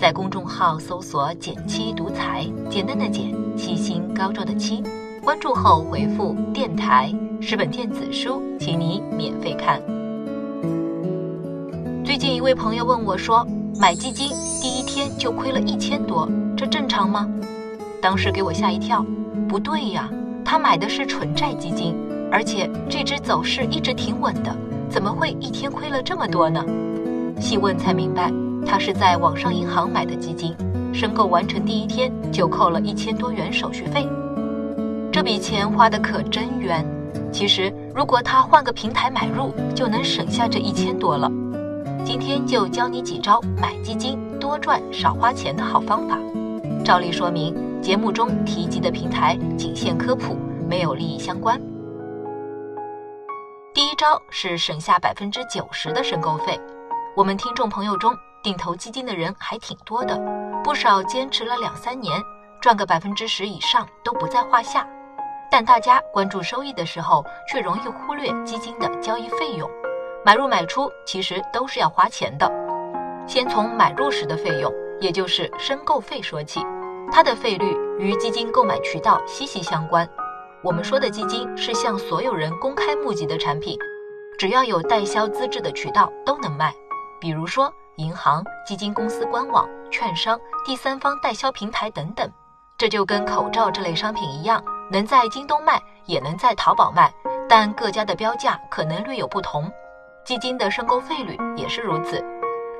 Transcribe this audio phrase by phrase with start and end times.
[0.00, 4.82] 在公众号搜索“减七独裁，简单的简，七星高照的七。
[5.22, 9.78] 关注后回复“电台”，十本电子书，请你免费看。
[12.02, 13.46] 最近一位朋友问我说
[13.78, 14.30] ：“买基金
[14.62, 16.26] 第一天就亏了一千多，
[16.56, 17.28] 这正常吗？”
[18.00, 19.04] 当时给我吓一跳。
[19.50, 20.08] 不对呀，
[20.42, 21.94] 他买的是纯债基金，
[22.32, 24.56] 而且这只走势一直挺稳的，
[24.88, 26.64] 怎么会一天亏了这么多呢？
[27.40, 28.30] 细问才明白，
[28.66, 30.54] 他是在网上银行买的基金，
[30.92, 34.06] 申购完成第一天就扣了一千多元手续费，
[35.10, 36.86] 这笔钱花的可真冤。
[37.32, 41.30] 其实如果他换个平台买入，就能省下这一千多了。
[42.04, 46.18] 今天就教你几招买基金多赚少花钱的好方法。
[46.84, 50.36] 照例说明，节目中提及的平台仅限科普，
[50.68, 51.60] 没有利益相关。
[53.72, 56.58] 第一招是省下百分之九十的申购费。
[57.16, 60.16] 我们听众朋友中定投基金的人还挺多的，
[60.62, 62.22] 不少坚持了两三年，
[62.60, 64.88] 赚个百分之十以上都不在话下。
[65.50, 69.68] 但大家关注收益的时候，却容易忽略基金的交易费用。
[70.24, 72.48] 买入买出其实都是要花钱的。
[73.26, 76.60] 先从买入时的费用，也就是申购费说起，
[77.10, 80.08] 它的费率与基金购买渠道息息相关。
[80.62, 83.76] 我们说的基金是向所有人公开募集的产品，
[84.38, 86.72] 只要有代销资质的渠道都能卖，
[87.20, 92.28] 比如说银行、基金公司官网、券商、第三方代销平台等等。
[92.78, 97.12] 这就跟口罩这类商品一样，能在京东卖，也能在淘宝卖，
[97.46, 99.70] 但各家的标价可能略有不同。
[100.24, 102.24] 基金的申购费率也是如此。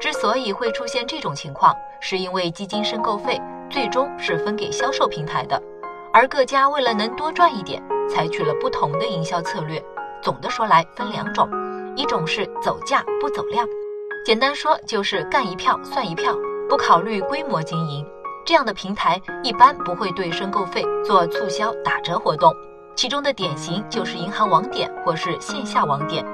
[0.00, 5.62] 之所以会出现这种情况，是因为基金申购费最终是分给销售平台的，
[6.14, 9.82] 而各家为了能多赚一点，采取了不同的营销策略。
[10.22, 11.46] 总的说来分两种，
[11.94, 13.66] 一种是走价不走量，
[14.22, 16.36] 简单说就是干一票算一票，
[16.68, 18.06] 不考虑规模经营。
[18.44, 22.54] 这样的平台一般不会对申购费做促销打折活动，
[22.94, 26.24] 其中的典型就是银行网点或是线下网点。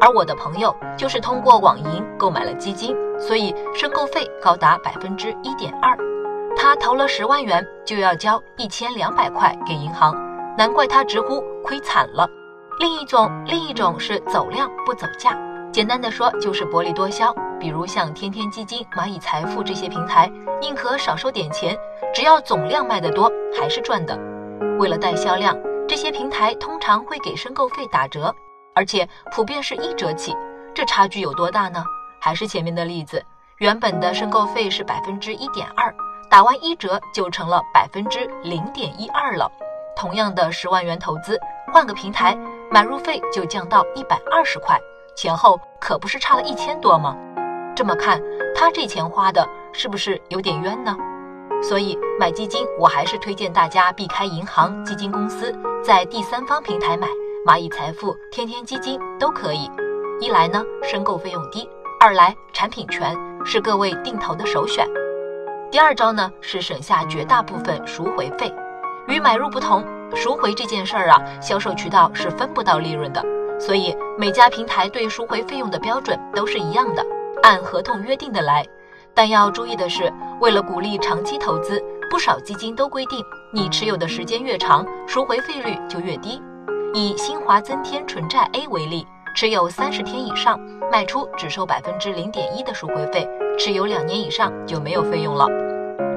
[0.00, 5.96] 而我的朋友就是通过网银购买了基金，所以申购费高达百分之一点二。
[6.56, 10.14] 他投了十万元，就要交一千两百块给银行，
[10.58, 12.28] 难怪他直呼亏惨了。
[12.80, 15.38] 另一种，另一种是走量不走价，
[15.76, 17.34] 简单的说就是薄利多销。
[17.60, 20.26] 比如像天天基金、蚂蚁财富这些平台，
[20.58, 21.78] 宁可少收点钱，
[22.14, 24.18] 只要总量卖得多，还是赚的。
[24.78, 25.54] 为了带销量，
[25.86, 28.34] 这些平台通常会给申购费打折。
[28.74, 30.34] 而且普遍是一折起，
[30.74, 31.84] 这差距有多大呢？
[32.22, 33.22] 还是前面的例子，
[33.58, 35.94] 原本的申购费是百分之一点二，
[36.30, 39.46] 打完一折就成了百分之零点一二了。
[39.94, 41.38] 同样的十万元投资，
[41.70, 42.34] 换个平台，
[42.70, 44.80] 买入费就降到一百二十块，
[45.16, 47.16] 前后可不是差了一千多吗？
[47.74, 48.22] 这么看，
[48.54, 50.94] 他这钱花的是不是有点冤呢？
[51.62, 57.08] 所以买基金，我还是推荐大家避开银行、基金公司，在第三方平台买。
[57.46, 59.70] 蚂蚁财富、天天基金都可以。
[60.20, 61.66] 一来呢，申购费用低；
[61.98, 64.86] 二来产品全，是各位定投的首选。
[65.70, 68.52] 第二招呢，是省下绝大部分赎回费。
[69.06, 69.82] 与买入不同，
[70.14, 73.24] 赎回这件事儿啊，销售渠道是分不到利润的，
[73.58, 77.04] 所以每家平台对赎回费用的标准都是一样的，
[77.42, 78.64] 按合同约定的来。
[79.14, 86.40] 但要注意的是，为了鼓励长期投资，不少基金都规定，你持有的时间越长，赎回费率就越低。
[86.92, 90.60] 以新华增添纯债 A 为例，持有三十天以上，
[90.92, 93.26] 卖出只收百分之零点一的赎回费；
[93.58, 95.46] 持有两年以上就没有费用了。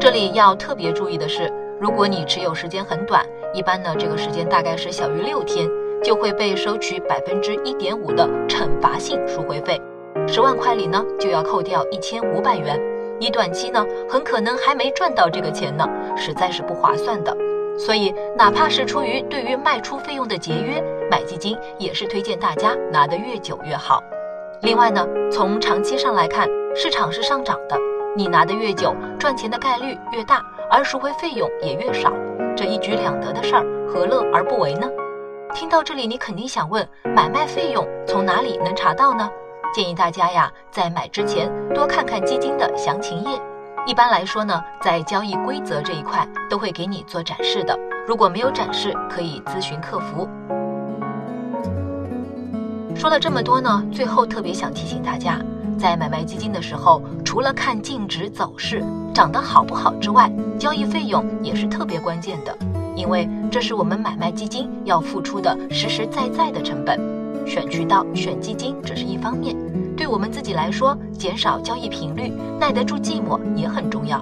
[0.00, 3.24] 这里要特别注意的是，如果你持有时间很短，
[3.54, 5.68] 一般呢这个时间大概是小于六天，
[6.02, 9.80] 就会被收取百分之一点五的惩罚性赎回费，
[10.26, 12.80] 十万块里呢就要扣掉一千五百元。
[13.20, 17.36] 你短期呢很可能还没赚到这个钱呢，实在是不划算的。
[17.76, 24.02] 所以，哪怕是出于对于卖出费用的节约，买基金也是推荐大家拿得越久越好。
[24.62, 27.76] 另外呢，从长期上来看，市场是上涨的，
[28.16, 32.12] 你拿得越久，赚钱的概率越大，而赎回费用也越少，
[32.56, 34.88] 这一举两得的事儿，何乐而不为呢？
[35.54, 36.86] 听到这里，你肯定想问，
[37.16, 39.28] 买卖费用从哪里能查到呢？
[39.74, 43.40] 建议大家呀，在买之前多看看基金的详情页。
[43.86, 47.78] 一般来说呢，在交易规则这一块都会给你做展示的。
[48.06, 50.28] 如果没有展示，可以咨询客服。
[52.94, 55.38] 说了这么多呢，最后特别想提醒大家，
[55.78, 58.82] 在买卖基金的时候，除了看净值走势
[59.14, 62.56] 涨得好不好之外，交易费用也是特别关键的，
[62.98, 67.00] 因为这是我们买卖基金要付出的实实在在的成本。
[67.46, 69.56] 选渠道、选基金只是一方面。
[69.96, 74.20] 对我们自己来说，减少交易频率，耐得住寂寞也很重要。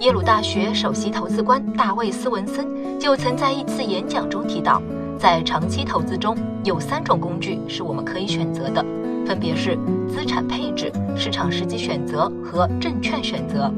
[0.00, 2.66] 耶鲁大学首席投资官大卫·斯文森
[2.98, 4.80] 就曾在一次演讲中提到，
[5.18, 6.34] 在长期投资中
[6.64, 8.82] 有三种工具是我们可以选择的，
[9.26, 9.78] 分别是
[10.08, 13.70] 资产配置、市场时机选择和证券选择。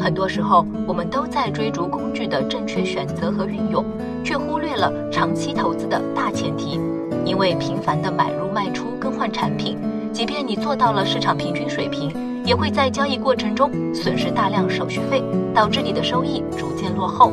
[0.00, 3.84] 很多时候，我们都在追逐工具的正确选择和运用，
[4.24, 6.80] 却忽略了长期投资的大前提。
[7.26, 9.76] 因为频繁的买入卖出、更换产品，
[10.10, 12.10] 即便你做到了市场平均水平，
[12.44, 15.22] 也会在交易过程中损失大量手续费，
[15.54, 17.30] 导致你的收益逐渐落后。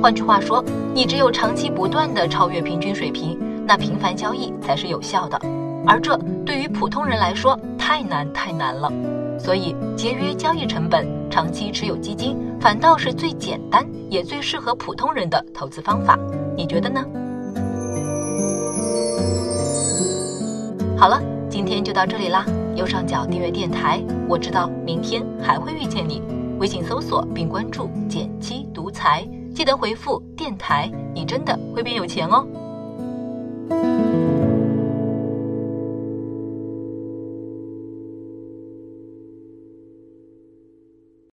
[0.00, 0.64] 换句话说，
[0.94, 5.38] 你只有长期不断的超越平均水平，那频繁交易才是有效的。
[5.86, 6.16] 而这
[6.46, 8.90] 对于普通人来说太难太难了。
[9.38, 16.18] 所以，节约交易成本，长期持有基金，反倒是最简单也最适合普通人的投资方法。
[16.56, 17.02] 你觉得呢？
[20.98, 22.44] 好了，今天就到这里啦。
[22.74, 26.22] 右上角订阅电台，我知道明天还会遇见你。
[26.58, 32.46] 微信搜索并关注“减七独裁，记得回复“电台”，你真的会变有钱哦。